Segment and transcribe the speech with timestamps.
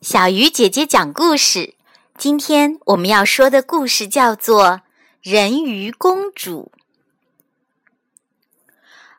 [0.00, 1.74] 小鱼姐姐讲故事。
[2.16, 4.64] 今天我们要说的故事叫做
[5.20, 6.70] 《人鱼公主》。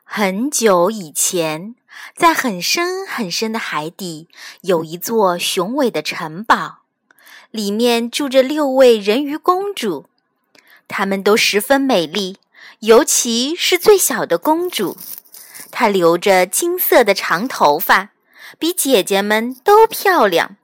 [0.02, 1.74] 很久以前，
[2.16, 4.28] 在很深很深的海底，
[4.62, 6.78] 有一座雄伟的城堡，
[7.50, 10.06] 里面住着六位人鱼公主，
[10.88, 12.38] 她们都十分美丽，
[12.78, 14.96] 尤其是最小的公主，
[15.70, 18.12] 她留着金色的长头发，
[18.58, 20.56] 比姐姐们都漂亮。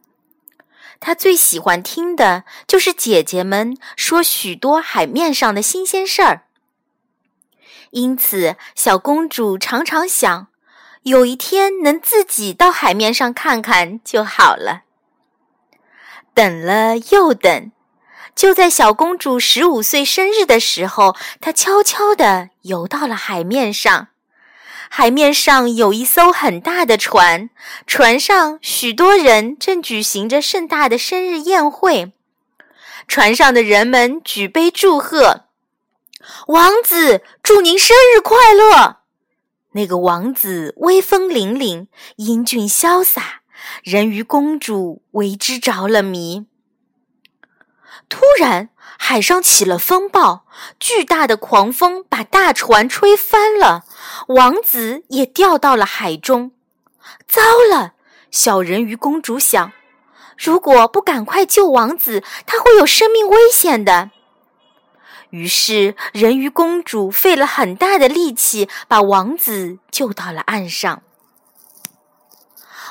[1.00, 6.43] 他最喜欢听的就是姐姐们说许多海面上的新鲜事儿，
[7.91, 10.49] 因此小公主常常想，
[11.03, 14.82] 有一天能自己到海面上看看就好了。
[16.35, 17.73] 等了又等，
[18.35, 24.09] 就在小公主十五岁生日的时候，她悄悄地游到了海面上。
[24.89, 27.50] 海面上有一艘很大的船，
[27.86, 32.12] 船上许多人正举行着盛大的生日宴会。
[33.07, 35.45] 船上的人们举杯祝贺
[36.48, 38.98] ：“王子，祝您生日快乐！”
[39.73, 43.42] 那个王子威风凛凛、英俊潇洒，
[43.84, 46.47] 人鱼公主为之着了迷。
[48.09, 50.47] 突然，海上起了风暴，
[50.81, 53.84] 巨大的狂风把大船吹翻了，
[54.27, 56.53] 王子也掉到了海中。
[57.29, 57.95] 糟了！
[58.31, 59.73] 小人鱼公主想，
[60.37, 64.11] 如果不赶快救王子，他会有生命危险的。
[65.31, 71.03] 于是，人鱼公主费了很大的力气，把王子救到了岸上。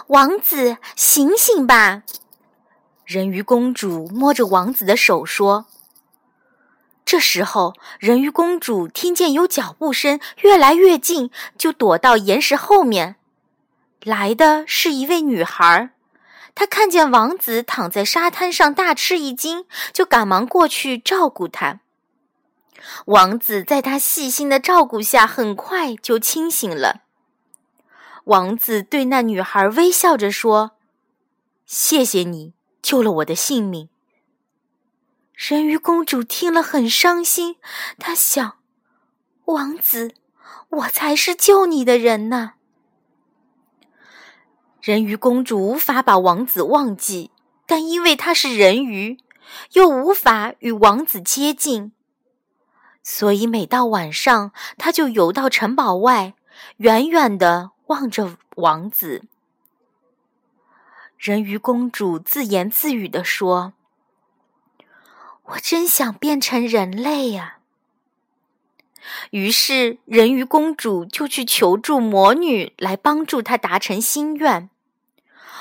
[0.08, 2.04] 王子，醒醒吧！
[3.04, 5.66] 人鱼公主摸着王子的手说。
[7.06, 13.16] 这时候，人鱼公主听见有脚步声越来越近，就躲到岩石后面。
[14.04, 15.92] 来的是一位女孩，
[16.56, 21.80] 她看见王子躺在沙滩上，大吃一惊，就赶忙过去照顾他。
[23.06, 27.02] 王子在她细心的照顾下，很快就清醒了。
[28.26, 30.72] 王子对那女孩微笑着说
[31.68, 33.90] ：“谢谢你救了我的性命。”
[35.36, 37.58] 人鱼公主听了很伤心，
[38.00, 38.60] 她想
[39.46, 40.16] ：“王子，
[40.70, 42.54] 我才是救你的人呢。”
[44.82, 47.32] 人鱼公主无法把王子忘记，
[47.66, 49.18] 但因为她是人鱼，
[49.74, 51.92] 又无法与王子接近，
[53.04, 56.36] 所以每到晚上，她就游到城堡外，
[56.78, 59.24] 远远的望着王子。
[61.18, 63.74] 人鱼公主自言自语地说。
[65.50, 67.58] 我真想变成人类呀！
[69.30, 74.70] 于是人鱼公主就去求助魔女，来帮助她达成心愿。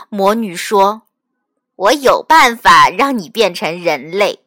[0.09, 1.03] 魔女说
[1.77, 4.41] ：“我有办法让你变成人类，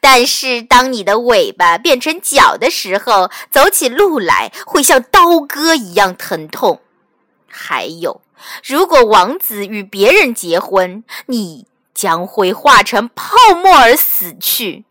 [0.00, 6.80] 但是当你的尾巴变成脚的时候，走起路来会像刀割一样疼痛。
[7.48, 8.22] 还有，
[8.62, 14.84] 如果王子与别人结婚，你……”将会化成泡沫而死去。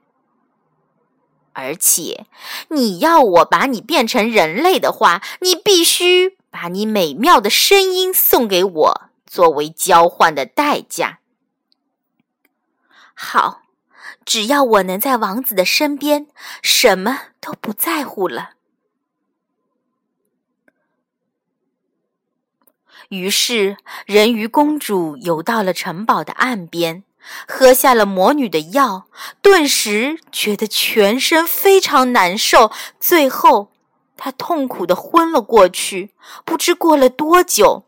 [1.55, 2.25] 而且，
[2.69, 11.19] 你要我把你变成人类的话，你必须把你美妙的声音送给我，作为交换的代价。
[13.13, 13.61] 好，
[14.25, 16.25] 只要我能在王子的身边，
[16.63, 18.53] 什么都不在乎了。
[23.13, 27.03] 于是，人鱼公主游到了城堡的岸边，
[27.47, 29.05] 喝下了魔女的药，
[29.41, 32.71] 顿时觉得全身非常难受。
[32.99, 33.71] 最后，
[34.17, 36.11] 她痛苦的昏了过去。
[36.43, 37.85] 不知过了多久，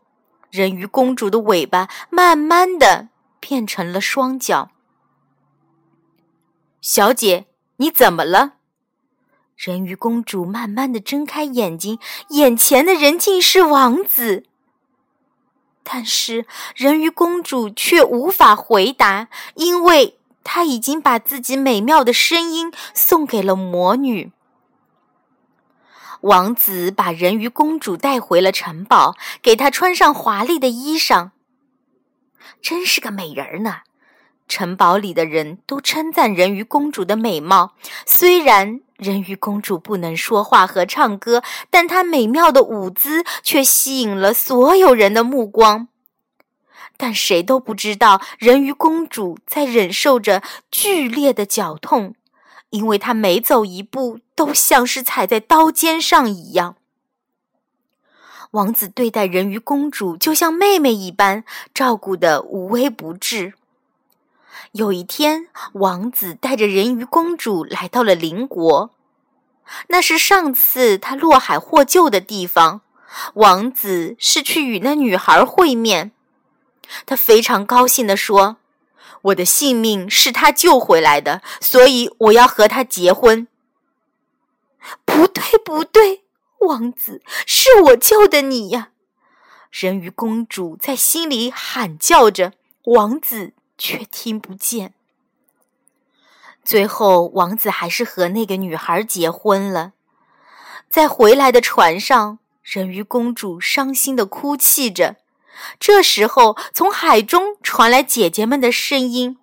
[0.50, 3.08] 人鱼公主的尾巴慢慢的
[3.40, 4.70] 变成了双脚。
[6.80, 7.46] 小姐，
[7.78, 8.52] 你怎么了？
[9.56, 11.98] 人鱼公主慢慢的睁开眼睛，
[12.28, 14.44] 眼前的人竟是王子。
[15.88, 24.32] 但是人鱼公主却无法回答，因为她已经把自己美妙的声音送给了魔女。
[26.22, 31.30] 王子把人鱼公主带回了城堡，给她穿上华丽的衣裳。
[32.60, 33.82] 真是个美人儿呢！
[34.48, 37.74] 城堡里的人都称赞人鱼公主的美貌。
[38.04, 45.88] 虽然人鱼公主不能说话和唱歌，但她美妙的舞姿却吸引了所有人的目光。
[46.96, 52.14] 但谁都不知道，人鱼公主在忍受着剧烈的绞痛，
[52.70, 56.76] 因为她每走一步都像是踩在刀尖上一样。
[58.52, 61.44] 王子对待人鱼公主就像妹妹一般，
[61.74, 63.52] 照顾得无微不至。
[64.72, 68.90] 有一天，王子带着人鱼公主来到了邻国，
[69.88, 72.82] 那是上次他落海获救的地方。
[73.34, 76.12] 王子是去与那女孩会面，
[77.06, 78.56] 他非常高兴地说
[79.22, 83.48] ：“我的性命是他救回来的，所以我要和他结婚。”
[85.04, 86.24] 不对，不对，
[86.60, 88.90] 王子，是我救的你呀！
[89.70, 92.52] 人鱼公主在心里喊叫着，
[92.84, 94.94] 王子却听不见。
[96.64, 99.92] 最后，王子还是和那个女孩结婚了。
[100.88, 105.16] 在回来的船上，人鱼公主伤心的哭泣着。
[105.78, 109.38] 这时候，从海中传来姐姐们的声音：“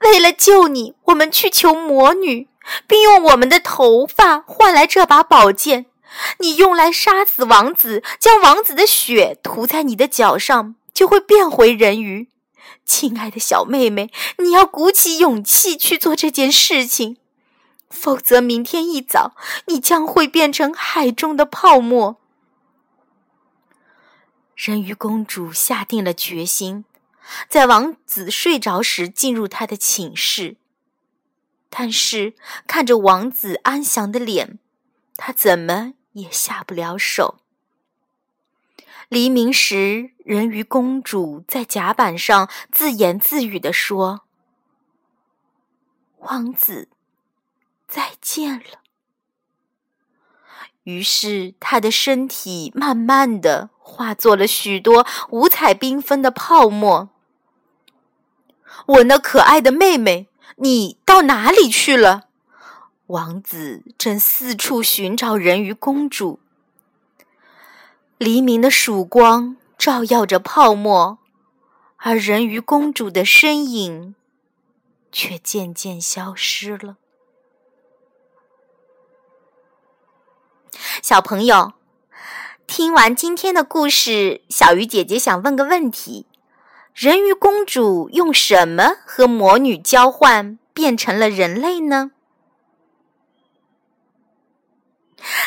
[0.00, 2.48] 为了救你，我们去求魔女。”
[2.86, 5.86] 并用我们的头发换来这把宝剑，
[6.38, 12.28] 你用来杀死王子，将王子的血涂在你的脚上，就会变回人鱼。
[12.84, 17.16] 亲爱的小妹妹，你要鼓起勇气去做这件事情，
[17.88, 19.34] 否则明天一早
[19.66, 22.16] 你将会变成海中的泡沫。
[24.54, 26.84] 人鱼公主下定了决心，
[27.48, 30.56] 在王子睡着时进入他的寝室。
[31.70, 32.34] 但是
[32.66, 34.58] 看着王子安详的脸，
[35.16, 37.39] 他怎么也下不了手。
[39.10, 44.20] 黎明时，人鱼公主在甲板上自言自语地说
[46.20, 46.88] ：“王子，
[47.88, 48.78] 再见了。”
[50.84, 57.08] 于是，她的身体慢慢的化作了许多五彩缤纷的泡沫。
[58.86, 60.28] 我那可爱的妹妹。
[60.62, 62.28] 你到哪里去了？
[63.06, 66.38] 王子正四处寻找人鱼公主。
[68.20, 71.18] 黎明的曙光照耀着泡沫，
[71.96, 74.14] 而人鱼公主的身影
[75.10, 76.98] 却渐渐消失了。
[81.00, 81.72] 小朋友，
[82.66, 86.26] 听完今天的故事，小鱼姐姐想问个问题。
[86.92, 92.10] 人鱼公主用什么和魔女交换变成了人类呢？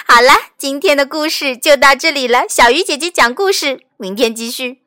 [0.05, 2.45] 好了，今天的故事就到这里了。
[2.47, 4.82] 小鱼姐姐讲故事，明天继续。